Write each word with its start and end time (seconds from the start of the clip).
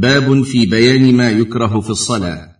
باب 0.00 0.42
في 0.42 0.66
بيان 0.66 1.14
ما 1.14 1.30
يكره 1.30 1.80
في 1.80 1.90
الصلاة. 1.90 2.56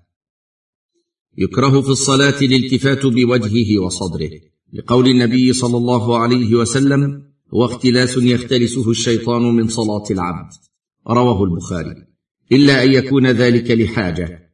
يكره 1.39 1.81
في 1.81 1.89
الصلاة 1.89 2.41
الالتفات 2.43 3.07
بوجهه 3.07 3.79
وصدره. 3.79 4.31
لقول 4.73 5.09
النبي 5.09 5.53
صلى 5.53 5.77
الله 5.77 6.19
عليه 6.19 6.55
وسلم 6.55 7.23
هو 7.55 7.65
اختلاس 7.65 8.17
يختلسه 8.17 8.91
الشيطان 8.91 9.43
من 9.43 9.69
صلاة 9.69 10.05
العبد. 10.11 10.53
رواه 11.09 11.45
البخاري. 11.45 12.07
إلا 12.53 12.85
أن 12.85 12.93
يكون 12.93 13.27
ذلك 13.27 13.71
لحاجة 13.71 14.53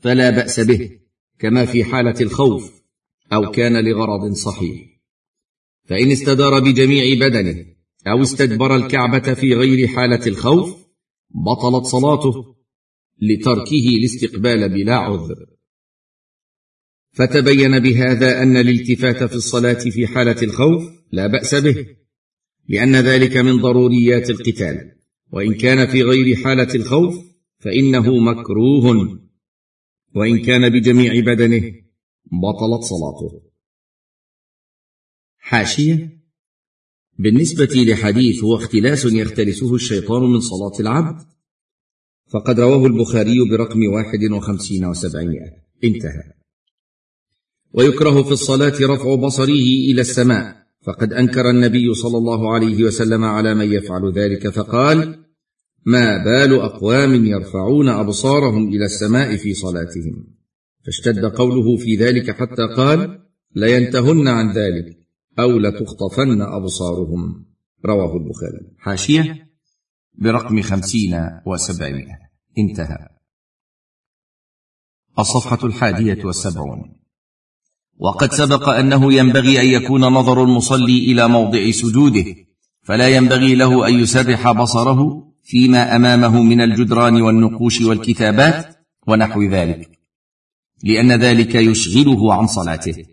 فلا 0.00 0.30
بأس 0.30 0.60
به 0.60 0.90
كما 1.38 1.64
في 1.64 1.84
حالة 1.84 2.20
الخوف 2.20 2.72
أو 3.32 3.50
كان 3.50 3.84
لغرض 3.84 4.32
صحيح. 4.32 4.80
فإن 5.84 6.10
استدار 6.10 6.60
بجميع 6.60 7.28
بدنه 7.28 7.66
أو 8.06 8.22
استدبر 8.22 8.76
الكعبة 8.76 9.34
في 9.34 9.54
غير 9.54 9.88
حالة 9.88 10.26
الخوف 10.26 10.79
بطلت 11.30 11.86
صلاته 11.86 12.56
لتركه 13.22 13.88
الاستقبال 13.98 14.68
بلا 14.68 14.96
عذر. 14.96 15.46
فتبين 17.12 17.78
بهذا 17.78 18.42
أن 18.42 18.56
الالتفات 18.56 19.24
في 19.24 19.34
الصلاة 19.34 19.74
في 19.74 20.06
حالة 20.06 20.42
الخوف 20.42 20.82
لا 21.12 21.26
بأس 21.26 21.54
به 21.54 21.86
لأن 22.68 22.96
ذلك 22.96 23.36
من 23.36 23.56
ضروريات 23.56 24.30
القتال. 24.30 24.96
وإن 25.32 25.54
كان 25.54 25.86
في 25.86 26.02
غير 26.02 26.36
حالة 26.36 26.74
الخوف 26.74 27.14
فإنه 27.58 28.18
مكروه. 28.18 29.18
وإن 30.14 30.42
كان 30.42 30.68
بجميع 30.68 31.20
بدنه 31.20 31.72
بطلت 32.32 32.82
صلاته. 32.82 33.50
حاشية 35.38 36.19
بالنسبة 37.22 37.68
لحديث 37.74 38.44
هو 38.44 38.56
اختلاس 38.56 39.04
يختلسه 39.04 39.74
الشيطان 39.74 40.22
من 40.22 40.40
صلاة 40.40 40.80
العبد. 40.80 41.22
فقد 42.32 42.60
رواه 42.60 42.86
البخاري 42.86 43.36
برقم 43.50 43.86
واحد 43.92 44.32
وخمسين 44.32 44.84
وسبعمائة. 44.84 45.50
انتهى. 45.84 46.22
ويكره 47.72 48.22
في 48.22 48.32
الصلاة 48.32 48.72
رفع 48.80 49.14
بصره 49.14 49.62
إلى 49.90 50.00
السماء. 50.00 50.56
فقد 50.86 51.12
أنكر 51.12 51.50
النبي 51.50 51.94
صلى 51.94 52.18
الله 52.18 52.54
عليه 52.54 52.84
وسلم 52.84 53.24
على 53.24 53.54
من 53.54 53.72
يفعل 53.72 54.12
ذلك 54.12 54.48
فقال 54.48 55.24
ما 55.86 56.24
بال 56.24 56.54
أقوام 56.54 57.26
يرفعون 57.26 57.88
أبصارهم 57.88 58.68
إلى 58.68 58.84
السماء 58.84 59.36
في 59.36 59.54
صلاتهم. 59.54 60.26
فاشتد 60.86 61.24
قوله 61.24 61.76
في 61.76 61.96
ذلك 61.96 62.30
حتى 62.30 62.62
قال 62.76 63.20
لينتهن 63.56 64.28
عن 64.28 64.52
ذلك. 64.52 64.99
أو 65.42 65.58
لتخطفن 65.58 66.42
أبصارهم. 66.42 67.46
رواه 67.86 68.16
البخاري. 68.16 68.76
حاشية 68.78 69.50
برقم 70.18 70.62
خمسين 70.62 71.40
وسبعمائة. 71.46 72.18
انتهى. 72.58 73.08
الصفحة 75.18 75.66
الحادية 75.66 76.24
والسبعون. 76.24 76.96
وقد 77.98 78.32
سبق 78.32 78.68
أنه 78.68 79.12
ينبغي 79.12 79.60
أن 79.60 79.82
يكون 79.82 80.00
نظر 80.00 80.44
المصلي 80.44 81.12
إلى 81.12 81.28
موضع 81.28 81.70
سجوده 81.70 82.24
فلا 82.82 83.08
ينبغي 83.08 83.54
له 83.54 83.88
أن 83.88 83.94
يسرح 83.94 84.52
بصره 84.52 85.30
فيما 85.42 85.96
أمامه 85.96 86.42
من 86.42 86.60
الجدران 86.60 87.22
والنقوش 87.22 87.80
والكتابات 87.80 88.76
ونحو 89.06 89.42
ذلك 89.42 89.90
لأن 90.84 91.12
ذلك 91.12 91.54
يشغله 91.54 92.34
عن 92.34 92.46
صلاته. 92.46 93.04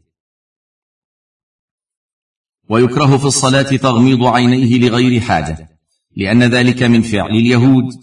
ويكره 2.69 3.17
في 3.17 3.25
الصلاة 3.25 3.61
تغميض 3.61 4.23
عينيه 4.23 4.79
لغير 4.79 5.21
حاجة 5.21 5.69
لأن 6.17 6.43
ذلك 6.43 6.83
من 6.83 7.01
فعل 7.01 7.29
اليهود. 7.29 7.93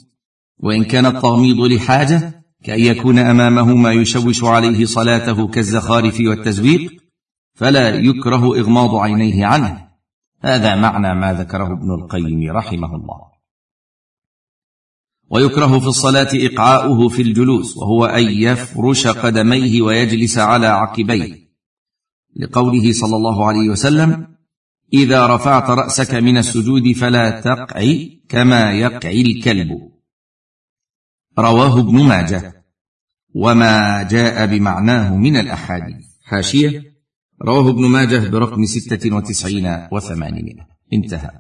وإن 0.59 0.85
كان 0.85 1.07
التغميض 1.07 1.61
لحاجة 1.61 2.45
كأن 2.65 2.81
يكون 2.81 3.19
أمامه 3.19 3.75
ما 3.75 3.93
يشوش 3.93 4.45
عليه 4.45 4.85
صلاته 4.85 5.49
كالزخارف 5.49 6.21
والتزويق 6.21 6.93
فلا 7.55 7.95
يكره 7.95 8.59
إغماض 8.59 8.95
عينيه 8.95 9.47
عنه. 9.47 9.89
هذا 10.41 10.75
معنى 10.75 11.21
ما 11.21 11.33
ذكره 11.33 11.73
ابن 11.73 11.95
القيم 11.95 12.51
رحمه 12.51 12.97
الله. 12.97 13.21
ويكره 15.31 15.79
في 15.79 15.87
الصلاة 15.87 16.29
إقعاؤه 16.35 17.09
في 17.09 17.23
الجلوس 17.23 17.77
وهو 17.77 18.05
أن 18.05 18.23
يفرش 18.23 19.07
قدميه 19.07 19.83
ويجلس 19.83 20.39
على 20.39 20.67
عقبيه. 20.67 21.45
لقوله 22.37 22.93
صلى 22.93 23.17
الله 23.17 23.47
عليه 23.47 23.69
وسلم 23.69 24.34
إذا 24.95 25.27
رفعت 25.27 25.71
رأسك 25.71 26.15
من 26.15 26.37
السجود 26.37 26.93
فلا 26.93 27.41
تقعي 27.41 28.21
كما 28.29 28.73
يقعي 28.73 29.21
الكلب. 29.21 29.69
رواه 31.39 31.81
ابن 31.81 32.03
ماجه. 32.05 32.65
وما 33.35 34.03
جاء 34.03 34.47
بمعناه 34.47 35.17
من 35.17 35.37
الأحاديث. 35.37 36.07
حاشية. 36.25 36.83
رواه 37.43 37.71
ابن 37.71 37.87
ماجه 37.87 38.29
برقم 38.29 38.65
ستة 38.65 39.17
وتسعين 39.17 39.89
وثمانمائة 39.93 40.67
انتهى. 40.93 41.31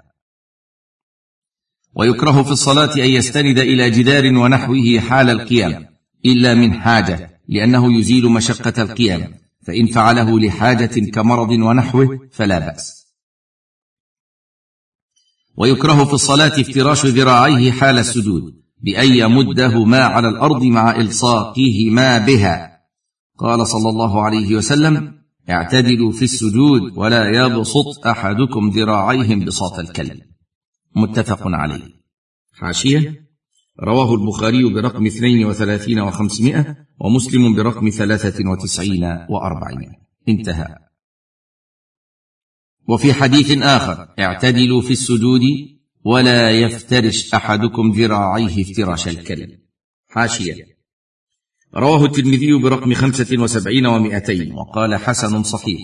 ويكره 1.96 2.42
في 2.42 2.50
الصلاة 2.50 2.94
أن 2.94 3.08
يستند 3.08 3.58
إلى 3.58 3.90
جدار 3.90 4.38
ونحوه 4.38 5.00
حال 5.00 5.30
القيام 5.30 5.86
إلا 6.26 6.54
من 6.54 6.72
حاجة 6.72 7.40
لأنه 7.48 7.98
يزيل 7.98 8.26
مشقة 8.26 8.82
القيام 8.82 9.34
فإن 9.62 9.86
فعله 9.86 10.40
لحاجة 10.40 11.10
كمرض 11.10 11.50
ونحوه 11.50 12.28
فلا 12.32 12.58
بأس. 12.58 13.03
ويكره 15.56 16.04
في 16.04 16.12
الصلاة 16.12 16.60
افتراش 16.60 17.06
ذراعيه 17.06 17.72
حال 17.72 17.98
السجود 17.98 18.42
بأن 18.82 19.12
يمدهما 19.12 19.98
على 19.98 20.28
الأرض 20.28 20.62
مع 20.62 21.00
الصاقهما 21.00 22.18
بها. 22.18 22.80
قال 23.38 23.66
صلى 23.66 23.88
الله 23.88 24.22
عليه 24.22 24.56
وسلم 24.56 25.14
اعتدلوا 25.50 26.12
في 26.12 26.22
السجود 26.22 26.82
ولا 26.96 27.22
يبسط 27.34 28.06
أحدكم 28.06 28.68
ذراعيه 28.68 29.44
بساط 29.44 29.78
الكلب. 29.78 30.20
متفق 30.96 31.40
عليه. 31.44 31.94
حاشية 32.52 33.24
رواه 33.80 34.14
البخاري 34.14 34.74
برقم 34.74 35.06
اثنين 35.06 35.46
وثلاثين 35.46 36.00
وخمسمائة 36.00 36.76
ومسلم 37.00 37.54
برقم 37.54 37.88
ثلاثة 37.88 38.50
وتسعين 38.50 39.04
وأربعمائة 39.30 39.92
انتهى. 40.28 40.83
وفي 42.88 43.12
حديث 43.12 43.62
آخر 43.62 44.08
اعتدلوا 44.18 44.82
في 44.82 44.90
السجود 44.90 45.42
ولا 46.04 46.50
يفترش 46.50 47.34
أحدكم 47.34 47.90
ذراعيه 47.90 48.62
افتراش 48.62 49.08
الكلب. 49.08 49.50
حاشية. 50.08 50.54
رواه 51.76 52.04
الترمذي 52.04 52.52
برقم 52.52 52.94
خمسة 52.94 53.38
وسبعين 53.38 53.86
ومائتين 53.86 54.52
وقال 54.52 54.96
حسن 54.96 55.42
صحيح. 55.42 55.80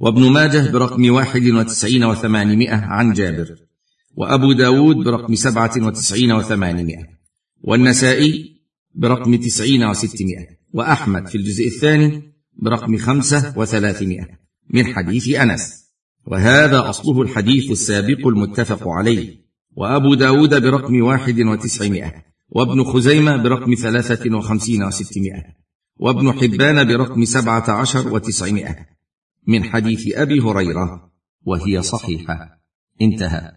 وابن 0.00 0.30
ماجه 0.30 0.70
برقم 0.70 1.10
واحد 1.10 1.46
وتسعين 1.46 2.04
وثمانمائة 2.04 2.74
عن 2.74 3.12
جابر. 3.12 3.56
وأبو 4.16 4.52
داود 4.52 4.96
برقم 4.96 5.34
سبعة 5.34 5.72
وتسعين 5.76 6.32
وثمانمائة. 6.32 7.06
والنسائي 7.62 8.60
برقم 8.94 9.36
تسعين 9.36 9.84
وستمائة. 9.84 10.46
وأحمد 10.72 11.26
في 11.26 11.34
الجزء 11.38 11.66
الثاني 11.66 12.22
برقم 12.62 12.96
خمسة 12.96 13.54
وثلاثمائة. 13.56 14.43
من 14.70 14.86
حديث 14.86 15.34
أنس. 15.34 15.84
وهذا 16.26 16.88
أصله 16.88 17.22
الحديث 17.22 17.70
السابق 17.70 18.26
المتفق 18.26 18.88
عليه. 18.88 19.44
وأبو 19.76 20.14
داود 20.14 20.62
برقم 20.62 21.02
واحد 21.02 21.40
وتسعمائة. 21.40 22.12
وابن 22.48 22.84
خزيمة 22.84 23.36
برقم 23.36 23.74
ثلاثة 23.74 24.36
وخمسين 24.36 24.82
وستمائة. 24.82 25.44
وابن 25.96 26.32
حبان 26.32 26.88
برقم 26.88 27.24
سبعة 27.24 27.70
عشر 27.70 28.14
وتسعمائة. 28.14 28.76
من 29.46 29.64
حديث 29.64 30.16
أبي 30.16 30.40
هريرة. 30.40 31.10
وهي 31.46 31.82
صحيحة. 31.82 32.60
انتهى. 33.02 33.52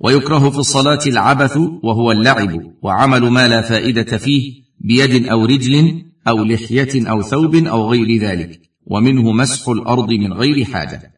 ويكره 0.00 0.50
في 0.50 0.58
الصلاة 0.58 1.06
العبث 1.06 1.56
وهو 1.56 2.12
اللعب. 2.12 2.74
وعمل 2.82 3.22
ما 3.30 3.48
لا 3.48 3.62
فائدة 3.62 4.18
فيه 4.18 4.62
بيد 4.80 5.26
أو 5.26 5.44
رجل 5.44 6.04
أو 6.28 6.44
لحية 6.44 7.10
أو 7.10 7.22
ثوب 7.22 7.54
أو 7.54 7.90
غير 7.90 8.20
ذلك. 8.20 8.71
ومنه 8.86 9.32
مسح 9.32 9.68
الأرض 9.68 10.10
من 10.10 10.32
غير 10.32 10.64
حاجة. 10.64 11.12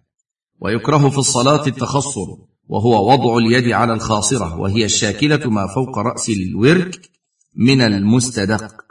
ويكره 0.60 1.08
في 1.08 1.18
الصلاة 1.18 1.66
التخصر 1.66 2.26
وهو 2.66 3.12
وضع 3.12 3.36
اليد 3.38 3.72
على 3.72 3.92
الخاصرة 3.92 4.60
وهي 4.60 4.84
الشاكلة 4.84 5.50
ما 5.50 5.66
فوق 5.66 5.98
رأس 5.98 6.30
الورك 6.30 7.10
من 7.54 7.80
المستدق. 7.80 8.84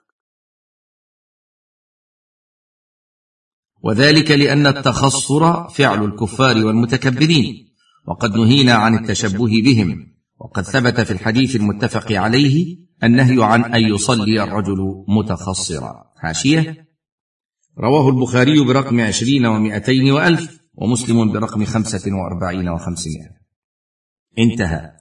وذلك 3.84 4.32
لأن 4.32 4.68
التخصر 4.68 5.70
فعل 5.70 6.04
الكفار 6.04 6.66
والمتكبرين 6.66 7.74
وقد 8.08 8.36
نهينا 8.36 8.74
عن 8.74 8.96
التشبه 8.96 9.62
بهم. 9.62 10.14
وقد 10.40 10.64
ثبت 10.64 11.02
في 11.02 11.12
الحديث 11.12 11.56
المتفق 11.56 12.12
عليه 12.12 12.78
النهي 13.04 13.44
عن 13.44 13.64
أن 13.74 13.82
يصلي 13.82 14.44
الرجل 14.44 15.06
متخصرا. 15.08 16.14
حاشية. 16.18 16.93
رواه 17.80 18.10
البخاري 18.10 18.64
برقم 18.64 19.02
عشرين 19.02 19.46
ومائتين 19.46 20.12
وألف 20.12 20.60
ومسلم 20.76 21.32
برقم 21.32 21.66
خمسة 21.66 22.12
وأربعين 22.16 22.70
وخمسمائة. 22.70 23.30
انتهى. 24.40 24.92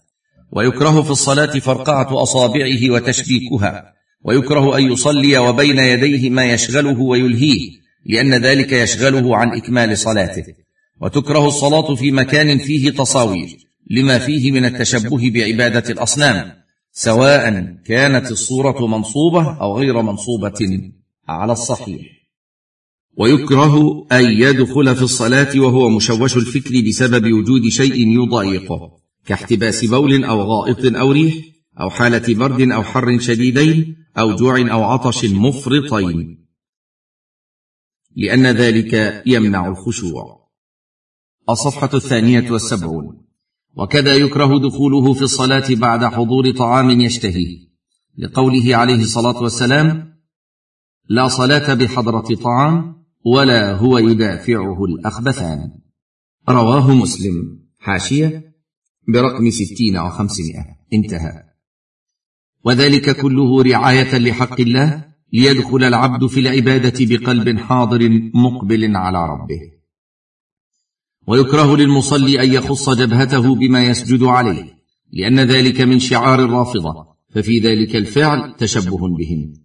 ويكره 0.53 1.03
في 1.03 1.11
الصلاة 1.11 1.59
فرقعة 1.59 2.23
أصابعه 2.23 2.91
وتشبيكها. 2.91 3.93
ويكره 4.25 4.79
أن 4.79 4.93
يصلي 4.93 5.39
وبين 5.39 5.79
يديه 5.79 6.31
ما 6.31 6.45
يشغله 6.45 7.01
ويلهيه 7.01 7.71
لأن 8.07 8.35
ذلك 8.35 8.73
يشغله 8.73 9.37
عن 9.37 9.57
إكمال 9.57 9.99
صلاته. 9.99 10.45
وتكره 11.01 11.47
الصلاة 11.47 11.95
في 11.95 12.11
مكان 12.11 12.59
فيه 12.59 12.91
تصاوير 12.91 13.49
لما 13.91 14.19
فيه 14.19 14.53
من 14.53 14.65
التشبه 14.65 15.31
بعبادة 15.31 15.91
الأصنام 15.91 16.53
سواء 16.93 17.77
كانت 17.85 18.31
الصورة 18.31 18.87
منصوبة 18.87 19.61
أو 19.61 19.79
غير 19.79 20.03
منصوبة 20.03 20.91
على 21.29 21.53
الصحيح. 21.53 22.22
ويكره 23.19 24.07
أن 24.13 24.25
يدخل 24.25 24.97
في 24.97 25.03
الصلاة 25.03 25.61
وهو 25.61 25.89
مشوش 25.89 26.37
الفكر 26.37 26.75
بسبب 26.89 27.33
وجود 27.33 27.69
شيء 27.69 28.23
يضايقه 28.23 28.99
كاحتباس 29.27 29.85
بول 29.85 30.25
أو 30.25 30.41
غائط 30.43 30.97
أو 30.97 31.13
ريح 31.13 31.35
أو 31.81 31.91
حالة 31.91 32.35
برد 32.35 32.71
أو 32.71 32.83
حر 32.83 33.19
شديدين 33.19 33.97
أو 34.19 34.37
جوع 34.37 34.73
أو 34.73 34.83
عطش 34.83 35.25
مفرطين. 35.25 36.47
لأن 38.17 38.47
ذلك 38.47 39.23
يمنع 39.27 39.69
الخشوع. 39.69 40.49
الصفحة 41.51 41.91
الثانية 41.95 42.51
والسبعون. 42.51 43.23
وكذا 43.77 44.15
يكره 44.15 44.59
دخوله 44.59 45.15
في 45.15 45.23
الصلاة 45.23 45.65
بعد 45.71 46.05
حضور 46.05 46.51
طعام 46.51 46.91
يشتهيه. 46.91 47.59
لقوله 48.19 48.77
عليه 48.77 49.03
الصلاة 49.03 49.43
والسلام 49.43 50.13
لا 51.09 51.29
صلاة 51.29 51.75
بحضرة 51.75 52.35
طعام 52.35 53.02
ولا 53.25 53.75
هو 53.75 53.99
يدافعه 53.99 54.85
الأخبثان. 54.85 55.71
رواه 56.49 56.95
مسلم. 56.95 57.63
حاشية 57.79 58.55
برقم 59.09 59.51
ستين 59.51 59.97
وخمسمائه 59.97 60.65
انتهى. 60.93 61.43
وذلك 62.65 63.17
كله 63.17 63.63
رعاية 63.63 64.19
لحق 64.19 64.61
الله 64.61 65.05
ليدخل 65.33 65.85
العبد 65.85 66.27
في 66.27 66.41
العبادة 66.41 67.07
بقلب 67.07 67.59
حاضر 67.59 68.09
مقبل 68.35 68.97
على 68.97 69.27
ربه. 69.27 69.61
ويكره 71.27 71.77
للمصلي 71.77 72.43
أن 72.43 72.53
يخص 72.53 72.91
جبهته 72.91 73.55
بما 73.55 73.87
يسجد 73.87 74.23
عليه 74.23 74.83
لأن 75.13 75.41
ذلك 75.41 75.81
من 75.81 75.99
شعار 75.99 76.45
الرافضة 76.45 77.07
ففي 77.35 77.59
ذلك 77.59 77.97
الفعل 77.97 78.57
تشبه 78.57 79.09
بهم. 79.09 79.62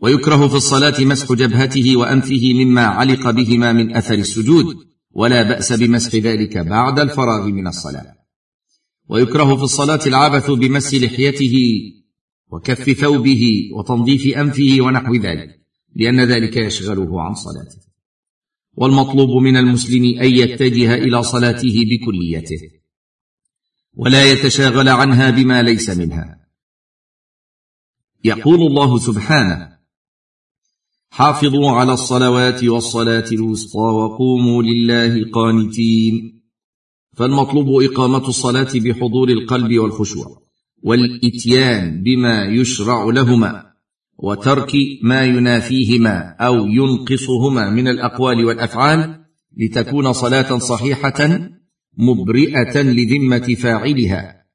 ويكره 0.00 0.48
في 0.48 0.54
الصلاة 0.54 1.04
مسح 1.04 1.32
جبهته 1.32 1.96
وأنفه 1.96 2.52
مما 2.54 2.84
علق 2.84 3.30
بهما 3.30 3.72
من 3.72 3.96
أثر 3.96 4.14
السجود 4.14 4.76
ولا 5.10 5.42
بأس 5.42 5.72
بمسح 5.72 6.14
ذلك 6.14 6.58
بعد 6.58 7.00
الفراغ 7.00 7.46
من 7.46 7.66
الصلاة. 7.66 8.16
ويكره 9.08 9.56
في 9.56 9.62
الصلاة 9.62 10.00
العبث 10.06 10.50
بمس 10.50 10.94
لحيته 10.94 11.56
وكف 12.52 12.90
ثوبه 12.90 13.70
وتنظيف 13.72 14.36
أنفه 14.36 14.76
ونحو 14.80 15.14
ذلك 15.14 15.60
لأن 15.96 16.20
ذلك 16.20 16.56
يشغله 16.56 17.22
عن 17.22 17.34
صلاته. 17.34 17.86
والمطلوب 18.74 19.42
من 19.42 19.56
المسلم 19.56 20.04
أن 20.20 20.34
يتجه 20.34 20.94
إلى 20.94 21.22
صلاته 21.22 21.84
بكليته 21.90 22.60
ولا 23.94 24.24
يتشاغل 24.32 24.88
عنها 24.88 25.30
بما 25.30 25.62
ليس 25.62 25.90
منها. 25.90 26.40
يقول 28.24 28.60
الله 28.60 28.98
سبحانه 28.98 29.75
حافظوا 31.16 31.70
على 31.70 31.92
الصلوات 31.92 32.64
والصلاة 32.64 33.24
الوسطى 33.32 33.78
وقوموا 33.78 34.62
لله 34.62 35.30
قانتين. 35.32 36.42
فالمطلوب 37.16 37.82
إقامة 37.82 38.28
الصلاة 38.28 38.68
بحضور 38.74 39.28
القلب 39.28 39.78
والخشوع 39.78 40.26
والإتيان 40.82 42.02
بما 42.02 42.44
يشرع 42.44 43.04
لهما 43.04 43.66
وترك 44.18 44.72
ما 45.02 45.24
ينافيهما 45.24 46.36
أو 46.40 46.54
ينقصهما 46.66 47.70
من 47.70 47.88
الأقوال 47.88 48.44
والأفعال 48.44 49.24
لتكون 49.56 50.12
صلاة 50.12 50.58
صحيحة 50.58 51.48
مبرئة 51.98 52.82
لذمة 52.82 53.54
فاعلها 53.54 54.46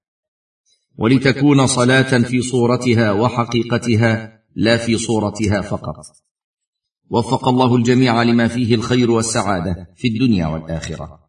ولتكون 0.98 1.68
صلاة 1.68 2.22
في 2.22 2.42
صورتها 2.42 3.12
وحقيقتها 3.12 4.42
لا 4.56 4.78
في 4.78 4.98
صورتها 4.98 5.62
فقط. 5.62 5.96
وفق 7.12 7.48
الله 7.48 7.76
الجميع 7.76 8.24
لما 8.24 8.48
فيه 8.48 8.76
الخير 8.76 9.12
والسعادة 9.12 9.88
في 9.96 10.08
الدنيا 10.08 10.48
والآخرة. 10.48 11.21